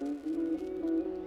[0.00, 1.17] Mm-hmm.